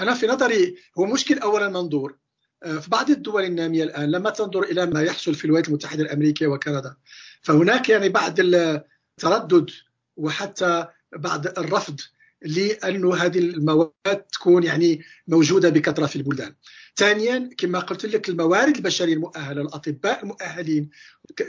أنا 0.01 0.15
في 0.15 0.27
نظري 0.27 0.77
هو 0.99 1.07
مشكل 1.07 1.39
اولا 1.39 1.69
منظور 1.69 2.17
في 2.65 2.91
بعض 2.91 3.11
الدول 3.11 3.45
النامية 3.45 3.85
الآن 3.85 4.11
لما 4.11 4.31
تنظر 4.31 4.63
إلى 4.63 4.87
ما 4.87 5.03
يحصل 5.03 5.35
في 5.35 5.45
الولايات 5.45 5.69
المتحدة 5.69 6.03
الأمريكية 6.03 6.47
وكندا 6.47 6.97
فهناك 7.43 7.89
يعني 7.89 8.09
بعض 8.09 8.35
التردد 8.39 9.71
وحتى 10.17 10.87
بعض 11.17 11.47
الرفض 11.47 12.01
لأنه 12.45 13.15
هذه 13.15 13.39
المواد 13.39 14.23
تكون 14.33 14.63
يعني 14.63 15.05
موجودة 15.29 15.69
بكثرة 15.69 16.07
في 16.07 16.17
البلدان. 16.17 16.55
ثانيا 16.97 17.51
كما 17.59 17.79
قلت 17.79 18.07
لك 18.07 18.29
الموارد 18.29 18.77
البشرية 18.77 19.15
المؤهلة 19.15 19.63
الأطباء 19.63 20.23
المؤهلين. 20.23 20.91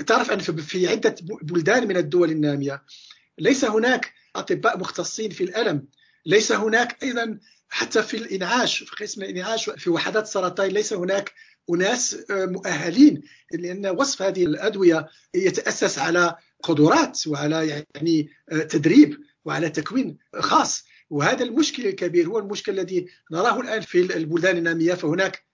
تعرف 0.07 0.31
أن 0.31 0.39
في 0.39 0.87
عدة 0.87 1.15
بلدان 1.21 1.87
من 1.87 1.97
الدول 1.97 2.31
النامية 2.31 2.83
ليس 3.39 3.65
هناك 3.65 4.13
أطباء 4.35 4.79
مختصين 4.79 5.29
في 5.29 5.43
الألم. 5.43 5.87
ليس 6.25 6.51
هناك 6.51 7.03
أيضا 7.03 7.39
حتى 7.69 8.03
في 8.03 8.17
الإنعاش 8.17 8.83
في 8.83 8.95
قسم 9.03 9.21
الإنعاش 9.23 9.69
في 9.69 9.89
وحدات 9.89 10.23
السرطان 10.23 10.69
ليس 10.69 10.93
هناك 10.93 11.33
أناس 11.69 12.17
مؤهلين. 12.29 13.21
لأن 13.51 13.87
وصف 13.87 14.21
هذه 14.21 14.45
الأدوية 14.45 15.07
يتأسس 15.33 15.99
على 15.99 16.35
قدرات 16.63 17.27
وعلى 17.27 17.83
يعني 17.95 18.29
تدريب. 18.69 19.17
وعلى 19.45 19.69
تكوين 19.69 20.17
خاص. 20.39 20.83
وهذا 21.09 21.43
المشكل 21.43 21.87
الكبير 21.87 22.27
هو 22.27 22.39
المشكل 22.39 22.71
الذي 22.79 23.07
نراه 23.31 23.59
الآن 23.59 23.81
في 23.81 24.15
البلدان 24.15 24.57
النامية. 24.57 24.93
فهناك 24.93 25.45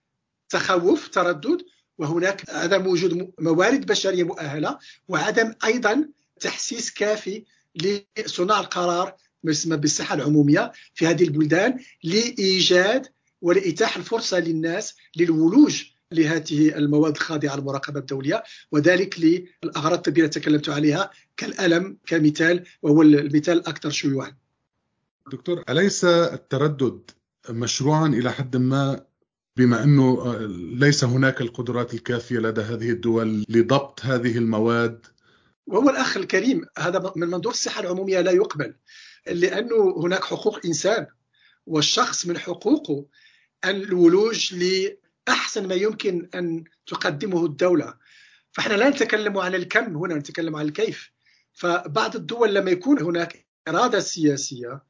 تخوف 0.48 1.08
تردد 1.08 1.62
وهناك 1.98 2.50
عدم 2.50 2.86
وجود 2.86 3.32
موارد 3.40 3.86
بشرية 3.86 4.22
مؤهلة 4.22 4.78
وعدم 5.08 5.54
أيضا 5.64 6.08
تحسيس 6.40 6.90
كافي 6.90 7.44
لصناع 7.74 8.60
القرار 8.60 9.14
ما 9.42 9.50
يسمى 9.50 9.76
بالصحه 9.76 10.14
العمومية 10.14 10.72
في 10.94 11.06
هذه 11.06 11.24
البلدان 11.24 11.78
لإيجاد 12.04 13.06
ولاتاحه 13.40 14.00
الفرصة 14.00 14.38
للناس 14.38 14.94
للولوج 15.16 15.84
لهذه 16.12 16.78
المواد 16.78 17.16
الخاضعة 17.16 17.56
للمراقبة 17.56 18.00
الدولية 18.00 18.42
وذلك 18.72 19.44
للأغراض 19.64 19.92
الطبية 19.92 20.24
التي 20.24 20.40
تكلمت 20.40 20.68
عليها 20.68 21.10
كالألم 21.36 21.98
كمثال 22.06 22.64
وهو 22.82 23.02
المثال 23.02 23.58
الأكثر 23.58 23.90
شيوعا. 23.90 24.36
دكتور 25.32 25.62
أليس 25.68 26.04
التردد 26.04 27.10
مشروعا 27.50 28.06
إلى 28.06 28.32
حد 28.32 28.56
ما 28.56 29.04
بما 29.56 29.84
أنه 29.84 30.36
ليس 30.74 31.04
هناك 31.04 31.40
القدرات 31.40 31.94
الكافية 31.94 32.38
لدى 32.38 32.60
هذه 32.60 32.90
الدول 32.90 33.44
لضبط 33.48 34.00
هذه 34.04 34.38
المواد 34.38 35.06
وهو 35.66 35.90
الأخ 35.90 36.16
الكريم 36.16 36.64
هذا 36.78 37.12
من 37.16 37.26
منظور 37.28 37.52
الصحة 37.52 37.80
العمومية 37.80 38.20
لا 38.20 38.30
يقبل 38.30 38.74
لأنه 39.26 39.94
هناك 39.96 40.24
حقوق 40.24 40.60
إنسان 40.66 41.06
والشخص 41.66 42.26
من 42.26 42.38
حقوقه 42.38 43.06
الولوج 43.64 44.54
لاحسن 45.28 45.68
ما 45.68 45.74
يمكن 45.74 46.28
أن 46.34 46.64
تقدمه 46.86 47.44
الدولة. 47.46 47.94
فإحنا 48.52 48.74
لا 48.74 48.88
نتكلم 48.88 49.38
عن 49.38 49.54
الكم 49.54 49.96
هنا 49.96 50.14
نتكلم 50.14 50.56
عن 50.56 50.66
الكيف. 50.66 51.10
فبعض 51.52 52.16
الدول 52.16 52.54
لما 52.54 52.70
يكون 52.70 53.02
هناك 53.02 53.46
إرادة 53.68 54.00
سياسية 54.00 54.82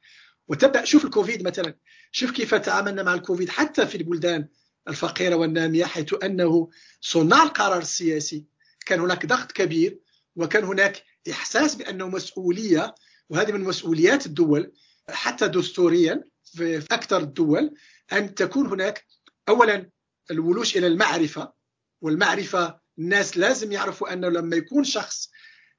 وتبدأ 0.49 0.85
شوف 0.85 1.05
الكوفيد 1.05 1.47
مثلا 1.47 1.75
شوف 2.13 2.31
كيف 2.31 2.55
تعاملنا 2.55 3.03
مع 3.03 3.15
الكوفيد 3.15 3.49
حتى 3.49 3.87
في 3.87 3.95
البلدان 3.95 4.49
الفقيرة 4.89 5.35
والنامية 5.35 5.85
حيث 5.85 6.15
أنه 6.25 6.71
صناع 7.01 7.43
القرار 7.43 7.79
السياسي. 7.79 8.45
كان 8.87 9.01
هناك 9.01 9.27
ضغط 9.27 9.53
كبير 9.53 9.99
وكان 10.37 10.65
هناك 10.65 11.03
إحساس 11.31 11.75
بأنه 11.75 12.09
مسؤولية 12.09 12.95
وهذه 13.29 13.53
من 13.53 13.61
مسؤوليات 13.61 14.27
الدول 14.27 14.73
حتى 15.09 15.49
دستوريا 15.49 16.25
في 16.45 16.79
أكثر 16.79 17.19
الدول 17.19 17.75
أن 18.13 18.35
تكون 18.35 18.67
هناك 18.67 19.07
اولا 19.49 19.91
الولوج 20.31 20.77
إلى 20.77 20.87
المعرفة 20.87 21.53
والمعرفة 22.01 22.81
الناس 22.99 23.37
لازم 23.37 23.73
يعرفوا 23.73 24.13
أنه 24.13 24.29
لما 24.29 24.57
يكون 24.57 24.85
شخص 24.85 25.31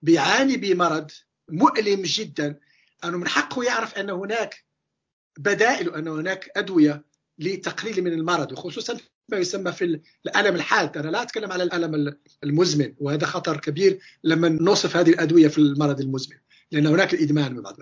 بيعاني 0.01 0.57
بمرض 0.57 1.11
مؤلم 1.49 2.01
جدا 2.01 2.59
أنه 3.03 3.17
من 3.17 3.27
حقه 3.27 3.63
يعرف 3.63 3.93
أن 3.93 4.09
هناك 4.09 4.65
بدائل 5.37 5.89
وأن 5.89 6.07
هناك 6.07 6.49
أدوية 6.55 7.05
لتقليل 7.39 8.01
من 8.03 8.13
المرض 8.13 8.51
وخصوصا 8.51 8.97
ما 9.29 9.37
يسمى 9.37 9.71
في 9.71 10.01
الألم 10.25 10.55
الحاد. 10.55 10.97
أنا 10.97 11.09
لا 11.09 11.21
أتكلم 11.21 11.51
على 11.51 11.63
الألم 11.63 12.15
المزمن 12.43 12.93
وهذا 12.97 13.25
خطر 13.25 13.57
كبير 13.57 13.99
لما 14.23 14.49
نوصف 14.49 14.97
هذه 14.97 15.09
الأدوية 15.09 15.47
في 15.47 15.57
المرض 15.57 16.01
المزمن 16.01 16.37
لأن 16.71 16.87
هناك 16.87 17.13
الإدمان 17.13 17.53
من 17.53 17.61
بعض 17.61 17.75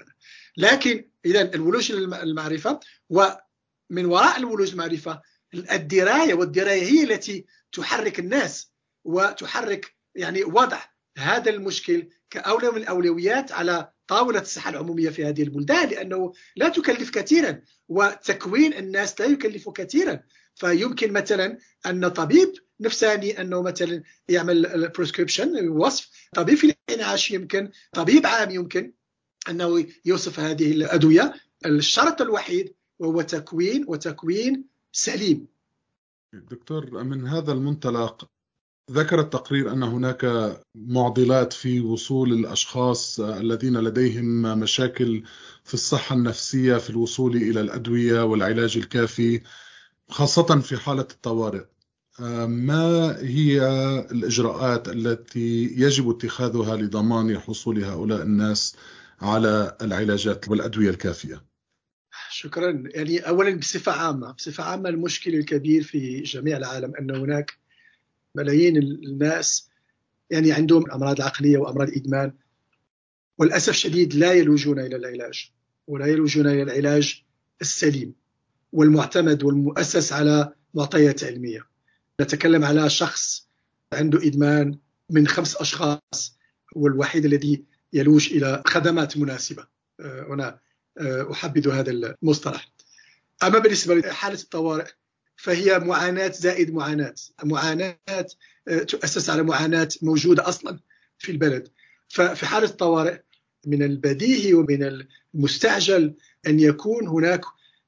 لكن 0.58 1.10
اذا 1.26 1.42
الولوج 1.42 1.92
للمعرفه 1.92 2.80
ومن 3.10 4.06
وراء 4.06 4.38
الولوج 4.38 4.72
المعرفة 4.72 5.22
الدراية 5.54 6.34
والدراية 6.34 6.84
هي 6.84 7.04
التي 7.04 7.46
تحرك 7.72 8.20
الناس 8.20 8.72
وتحرك 9.04 9.96
يعني 10.16 10.44
وضع 10.44 10.80
هذا 11.18 11.50
المشكل 11.50 12.08
كأولى 12.30 12.72
من 12.72 12.78
الأولويات 12.78 13.52
على 13.52 13.92
طاولة 14.08 14.42
الصحة 14.42 14.70
العمومية 14.70 15.10
في 15.10 15.26
هذه 15.26 15.44
البلدان 15.44 15.90
لأنه 15.90 16.34
لا 16.56 16.70
تكلف 16.70 17.10
كثيرا 17.10 17.62
وتكوين 17.88 18.74
الناس 18.74 19.22
لا 19.22 19.26
يكلف 19.28 19.70
كثيرا. 19.70 20.20
فيمكن 20.56 21.14
مثلا 21.14 21.58
أن 21.86 22.08
طبيب 22.08 22.54
نفساني 22.80 23.42
أنه 23.42 23.62
مثلا 23.62 24.04
يعمل 24.30 24.90
بريسكريبشن 24.98 25.70
وصف 25.70 26.10
طبيب 26.36 26.58
في 26.58 26.76
الإنعاش 26.90 27.32
يمكن 27.32 27.72
طبيب 27.94 28.26
عام 28.26 28.52
يمكن 28.52 28.94
أنه 29.50 29.86
يوصف 30.06 30.40
هذه 30.40 30.72
الأدوية. 30.72 31.34
الشرط 31.66 32.22
الوحيد 32.22 32.74
وهو 33.00 33.22
تكوين 33.22 33.86
وتكوين 33.88 34.71
سليم 34.92 35.48
دكتور 36.34 37.04
من 37.04 37.28
هذا 37.28 37.52
المنطلق 37.52 38.26
ذكر 38.92 39.20
التقرير 39.20 39.74
أن 39.74 39.84
هناك 39.84 40.26
معضلات 40.76 41.54
في 41.54 41.80
وصول 41.80 42.34
الأشخاص 42.34 43.20
الذين 43.20 43.78
لديهم 43.78 44.60
مشاكل 44.60 45.24
في 45.64 45.74
الصحة 45.74 46.16
النفسية 46.16 46.78
في 46.78 46.90
الوصول 46.90 47.36
إلى 47.36 47.62
الأدوية 47.62 48.24
والعلاج 48.24 48.78
الكافي 48.78 49.42
خاصة 50.10 50.60
في 50.60 50.78
حالة 50.78 51.08
الطوارئ. 51.12 51.66
ما 52.48 53.18
هي 53.20 53.62
الإجراءات 54.12 54.88
التي 54.90 55.64
يجب 55.64 56.10
اتخاذها 56.10 56.76
لضمان 56.76 57.40
حصول 57.40 57.84
هؤلاء 57.84 58.22
الناس 58.22 58.76
على 59.22 59.78
العلاجات 59.82 60.50
والأدوية 60.50 60.90
الكافية؟ 60.90 61.51
شكرا. 62.42 62.84
يعني 62.86 63.20
اولا 63.20 63.56
بصفة 63.56 63.92
عامة 63.92 64.32
بصفة 64.32 64.64
عامة 64.64 64.90
المشكل 64.90 65.36
الكبير 65.36 65.84
في 65.84 66.22
جميع 66.22 66.58
العالم 66.58 66.96
ان 66.96 67.16
هناك 67.16 67.58
ملايين 68.36 68.78
الناس 68.78 69.70
يعني 70.30 70.52
عندهم 70.52 70.92
أمراض 70.92 71.22
عقلية 71.22 71.58
وأمراض 71.58 71.90
إدمان 71.90 72.34
وللأسف 73.38 73.70
الشديد 73.70 74.14
لا 74.16 74.34
يلوجون 74.34 74.80
إلى 74.80 74.96
العلاج 74.96 75.52
ولا 75.88 76.06
يلوجون 76.06 76.48
إلى 76.48 76.64
العلاج 76.64 77.24
السليم 77.62 78.14
والمعتمد 78.74 79.44
والمؤسس 79.44 80.14
على 80.14 80.54
معطيات 80.74 81.24
علمية. 81.24 81.68
نتكلم 82.22 82.66
على 82.66 82.90
شخص 82.90 83.48
عنده 83.94 84.28
إدمان 84.28 84.78
من 85.10 85.28
خمس 85.28 85.56
أشخاص 85.56 86.38
والوحيد 86.76 87.26
الذي 87.26 87.64
يلوج 87.94 88.34
إلى 88.34 88.64
خدمات 88.68 89.18
مناسبة. 89.18 89.68
آه، 90.00 90.26
هنا 90.30 90.60
أحبذ 91.32 91.70
هذا 91.70 91.92
المصطلح. 91.92 92.72
أما 93.44 93.60
بالنسبة 93.60 93.96
لحالة 93.96 94.40
الطوارئ 94.42 94.88
فهي 95.36 95.80
معاناة 95.80 96.32
زائد 96.32 96.74
معاناة. 96.74 97.16
معاناة 97.44 97.98
آه، 98.68 98.84
تؤسس 98.84 99.30
على 99.30 99.44
معاناة 99.44 99.90
موجودة 100.02 100.50
أصلا 100.50 100.80
في 101.18 101.32
البلد. 101.32 101.68
ففي 102.10 102.46
حالة 102.46 102.68
الطوارئ 102.68 103.20
من 103.66 103.84
البديهي 103.84 104.54
ومن 104.54 105.06
المستعجل 105.34 106.16
أن 106.48 106.60
يكون 106.60 107.08
هناك 107.08 107.42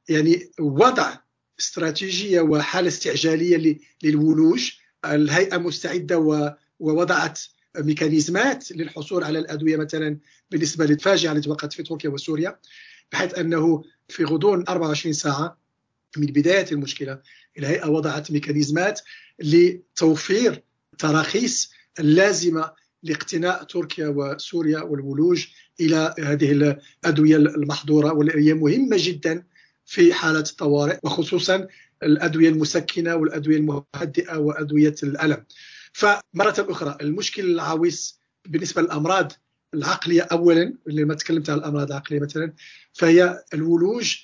يعني 0.09 0.51
وضع 0.59 1.17
استراتيجية 1.59 2.41
وحالة 2.41 2.87
استعجالية 2.87 3.79
للولوج. 4.03 4.71
الهيئة 5.05 5.57
مستعدة 5.57 6.47
ووضعت 6.79 7.39
ميكانيزمات 7.77 8.71
للحصول 8.71 9.23
على 9.23 9.39
الأدوية 9.39 9.77
مثلا 9.77 10.17
بالنسبة 10.51 10.85
للفاجعة 10.85 11.31
التي 11.31 11.49
وقعت 11.49 11.73
في 11.73 11.83
تركيا 11.83 12.09
وسوريا. 12.09 12.59
بحيث 13.13 13.37
أنه 13.37 13.83
في 14.07 14.23
غضون 14.23 14.63
24 14.69 15.13
ساعة 15.13 15.57
من 16.17 16.25
بداية 16.25 16.65
المشكلة 16.71 17.21
الهيئة 17.57 17.87
وضعت 17.87 18.31
ميكانيزمات 18.31 19.01
لتوفير 19.39 20.63
تراخيص 20.97 21.71
اللازمة 21.99 22.71
لاقتناء 23.03 23.63
تركيا 23.63 24.07
وسوريا 24.07 24.81
والولوج 24.81 25.45
إلى 25.79 26.15
هذه 26.19 26.51
الأدوية 26.51 27.35
المحظورة 27.35 28.13
واللي 28.13 28.53
مهمة 28.53 28.97
جدا 28.99 29.43
في 29.85 30.13
حالة 30.13 30.39
الطوارئ 30.39 30.99
وخصوصا 31.03 31.67
الأدوية 32.03 32.49
المسكنة 32.49 33.15
والأدوية 33.15 33.57
المهدئة 33.57 34.37
وأدوية 34.37 34.95
الألم. 35.03 35.45
فمرة 35.93 36.65
أخرى 36.69 36.97
المشكل 37.01 37.45
العويص 37.45 38.19
بالنسبة 38.45 38.81
للأمراض 38.81 39.31
العقلية 39.73 40.21
أولا 40.21 40.73
اللي 40.87 41.03
ما 41.05 41.13
تكلمت 41.13 41.49
عن 41.49 41.57
الأمراض 41.57 41.87
العقلية 41.87 42.19
مثلا 42.19 42.53
فهي 42.93 43.43
الولوج 43.53 44.17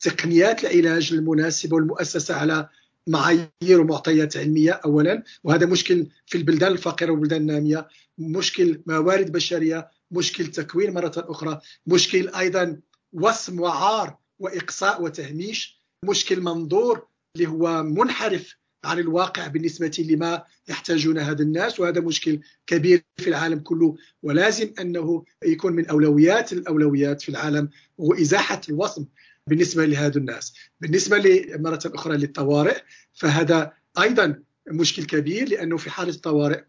تقنيات 0.00 0.64
العلاج 0.64 1.12
المناسبة 1.12 1.76
والمؤسسة 1.76 2.34
على 2.34 2.68
معايير 3.06 3.80
ومعطيات 3.80 4.36
علمية 4.36 4.72
اولا. 4.72 5.22
وهذا 5.44 5.66
مشكل 5.66 6.06
في 6.26 6.38
البلدان 6.38 6.72
الفقيرة 6.72 7.10
والبلدان 7.10 7.40
النامية 7.40 7.88
مشكل 8.18 8.82
موارد 8.86 9.32
بشرية 9.32 9.90
مشكل 10.10 10.46
تكوين 10.46 10.94
مرة 10.94 11.12
أخرى 11.16 11.60
مشكل 11.86 12.28
أيضا 12.28 12.80
وسم 13.12 13.60
وعار 13.60 14.16
وإقصاء 14.38 15.02
وتهميش 15.02 15.82
مشكل 16.04 16.40
منظور 16.40 17.06
اللي 17.36 17.48
هو 17.48 17.82
منحرف 17.82 18.56
عن 18.84 18.98
الواقع 18.98 19.46
بالنسبة 19.46 20.06
لما 20.08 20.44
يحتاجون 20.68 21.18
هذا 21.18 21.42
الناس 21.42 21.80
وهذا 21.80 22.00
مشكل 22.00 22.40
كبير 22.66 23.02
في 23.16 23.28
العالم 23.28 23.58
كله. 23.58 23.96
ولازم 24.22 24.72
أنه 24.80 25.24
يكون 25.44 25.72
من 25.72 25.86
أولويات 25.86 26.52
الأولويات 26.52 27.22
في 27.22 27.28
العالم 27.28 27.68
هو 28.00 28.14
إزاحة 28.14 28.60
الوصم 28.68 29.04
بالنسبة 29.46 29.86
لهذا 29.86 30.18
الناس. 30.18 30.54
بالنسبة 30.80 31.44
مرة 31.48 31.80
أخرى 31.86 32.16
للطوارئ 32.16 32.76
فهذا 33.12 33.72
أيضا 34.00 34.42
مشكل 34.70 35.04
كبير 35.04 35.48
لأنه 35.48 35.76
في 35.76 35.90
حالة 35.90 36.10
الطوارئ 36.10 36.60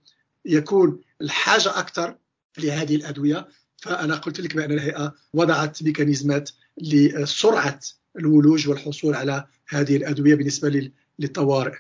يكون 0.46 1.02
الحاجة 1.22 1.80
أكثر 1.80 2.18
لهذه 2.58 2.96
الأدوية. 2.96 3.48
فأنا 3.82 4.16
قلت 4.16 4.40
لك 4.40 4.56
بأن 4.56 4.72
الهيئة 4.72 5.16
وضعت 5.34 5.84
ميكانيزمات 5.84 6.50
لسرعة 6.78 7.80
الولوج 8.20 8.68
والحصول 8.70 9.16
على 9.16 9.46
هذه 9.68 9.96
الأدوية 9.96 10.36
بالنسبة 10.36 10.92
للطوارئ. 11.20 11.76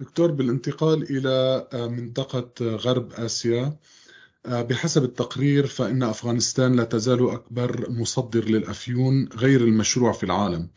دكتور 0.00 0.30
بالانتقال 0.30 1.02
إلى 1.02 1.68
منطقة 1.74 2.52
غرب 2.60 3.12
آسيا 3.12 3.76
آه، 4.46 4.62
بحسب 4.62 5.04
التقرير 5.04 5.66
فإن 5.66 6.02
أفغانستان 6.02 6.76
لا 6.76 6.84
تزال 6.84 7.30
أكبر 7.30 7.90
مصدر 7.90 8.44
للأفيون 8.44 9.28
غير 9.28 9.60
المشروع 9.60 10.12
في 10.12 10.24
العالم. 10.24 10.68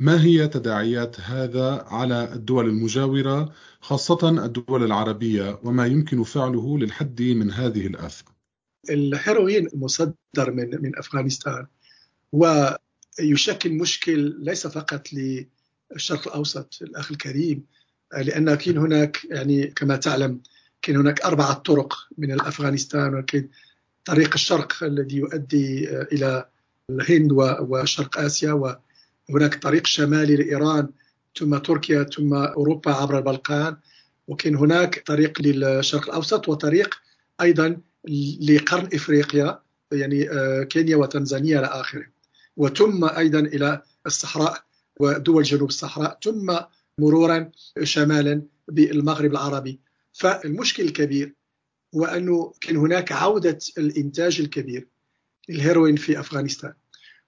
ما 0.00 0.24
هي 0.24 0.48
تداعيات 0.48 1.20
هذا 1.20 1.84
على 1.86 2.32
الدول 2.32 2.68
المجاورة 2.68 3.52
خاصة 3.80 4.44
الدول 4.44 4.84
العربية 4.84 5.60
وما 5.64 5.86
يمكن 5.86 6.22
فعله 6.22 6.78
للحد 6.78 7.22
من 7.22 7.50
هذه 7.50 7.86
الآفة 7.86 8.24
الهيروين 8.90 9.66
المصدر 9.66 10.14
من 10.38 10.82
من 10.82 10.98
أفغانستان 10.98 11.66
ويشكل 12.32 13.72
مشكل 13.72 14.44
ليس 14.44 14.66
فقط 14.66 15.08
للشرق 15.12 16.28
الأوسط 16.28 16.78
الأخ 16.82 17.10
الكريم 17.10 17.66
لأن 18.16 18.54
كان 18.54 18.78
هناك 18.78 19.24
يعني 19.24 19.66
كما 19.66 19.96
تعلم 19.96 20.40
كان 20.82 20.96
هناك 20.96 21.20
أربعة 21.20 21.52
طرق 21.52 21.94
من 22.18 22.40
أفغانستان 22.40 23.14
ولكن 23.14 23.48
طريق 24.04 24.30
الشرق 24.34 24.84
الذي 24.84 25.16
يؤدي 25.16 25.88
إلى 25.90 26.48
الهند 26.90 27.32
وشرق 27.60 28.18
آسيا 28.18 28.52
وهناك 28.52 29.62
طريق 29.62 29.86
شمالي 29.86 30.36
لإيران 30.36 30.88
ثم 31.38 31.58
تركيا 31.58 32.02
ثم 32.02 32.34
أوروبا 32.34 32.92
عبر 32.92 33.18
البلقان 33.18 33.76
وكان 34.28 34.56
هناك 34.56 35.02
طريق 35.06 35.42
للشرق 35.42 36.08
الأوسط 36.08 36.48
وطريق 36.48 36.94
أيضا 37.40 37.80
لقرن 38.40 38.88
إفريقيا 38.94 39.60
يعني 39.92 40.30
آه، 40.30 40.62
كينيا 40.62 40.96
وتنزانيا 40.96 41.58
إلى 41.58 41.66
آخره. 41.66 42.06
وثم 42.56 43.04
أيضا 43.04 43.38
إلى 43.38 43.82
الصحراء 44.06 44.64
ودول 45.00 45.42
جنوب 45.42 45.68
الصحراء 45.68 46.18
ثم 46.24 46.58
مرورا 47.00 47.50
شمالا 47.82 48.42
بالمغرب 48.68 49.30
العربي. 49.32 49.80
فالمشكل 50.12 50.82
الكبير 50.82 51.34
هو 51.94 52.04
أنه 52.04 52.52
كان 52.60 52.76
هناك 52.76 53.12
عودة 53.12 53.58
الإنتاج 53.78 54.40
الكبير 54.40 54.88
للهيروين 55.48 55.96
في 55.96 56.20
أفغانستان. 56.20 56.72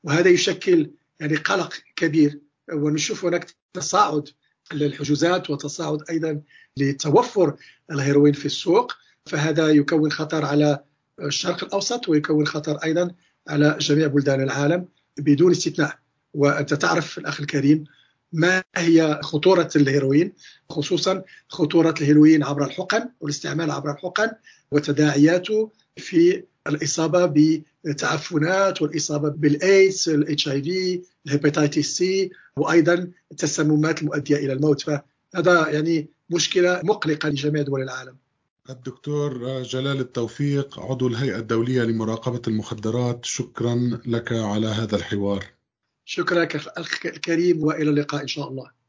وهذا 0.05 0.29
يشكل 0.29 0.91
يعني 1.21 1.37
قلق 1.37 1.75
كبير 1.97 2.41
ونشوف 2.73 3.25
هناك 3.25 3.55
تصاعد 3.73 4.29
للحجوزات 4.73 5.51
وتصاعد 5.51 5.99
أيضا 6.11 6.43
لتوفر 6.77 7.57
الهيروين 7.91 8.33
في 8.33 8.47
السوق. 8.47 8.93
فهذا 9.27 9.69
يكون 9.69 10.11
خطر 10.11 10.45
على 10.45 10.85
الشرق 11.23 11.65
الأوسط 11.65 12.09
ويكون 12.09 12.47
خطر 12.47 12.77
أيضا 12.77 13.15
على 13.49 13.77
جميع 13.81 14.07
بلدان 14.07 14.41
العالم 14.43 14.89
بدون 15.19 15.51
استثناء. 15.51 15.99
وأنت 16.35 16.75
تعرف 16.75 17.19
الأخ 17.19 17.41
الكريم 17.41 17.85
ما 18.33 18.63
هي 18.77 19.21
خطورة 19.23 19.71
الهيروين؟ 19.77 20.33
خصوصا 20.71 21.23
خطورة 21.49 21.95
الهيروين 22.01 22.45
عبر 22.45 22.65
الحقن 22.65 23.09
والاستعمال 23.21 23.71
عبر 23.71 23.91
الحقن 23.93 24.31
وتداعياته 24.71 25.71
في 25.97 26.43
الإصابة 26.67 27.33
بتعفنات 27.85 28.83
والإصابة 28.83 29.29
بالإيدز 29.29 30.09
ال 30.09 30.49
HIV 30.49 31.03
ال 31.27 31.33
hepatitis 31.33 31.87
C 31.87 32.31
وأيضا 32.57 33.11
التسممات 33.33 34.03
المؤدية 34.03 34.37
إلى 34.37 34.53
الموت. 34.53 34.83
فهذا 34.83 35.69
يعني 35.69 36.07
مشكلة 36.31 36.81
مقلقة 36.85 37.29
لجميع 37.29 37.63
دول 37.63 37.83
العالم. 37.83 38.17
الدكتور 38.71 39.63
جلال 39.63 40.01
التوفيق 40.01 40.81
عضو 40.81 41.09
الهيئة 41.09 41.39
الدولية 41.39 41.83
لمراقبة 41.83 42.43
المخدرات 42.49 43.25
شكرا 43.25 44.01
لك 44.07 44.33
على 44.33 44.67
هذا 44.67 44.97
الحوار. 44.97 45.45
شكرا 46.05 46.49
أخ 46.55 47.07
الكريم 47.07 47.65
وإلى 47.65 47.91
اللقاء 47.91 48.23
إن 48.23 48.27
شاء 48.27 48.49
الله. 48.49 48.82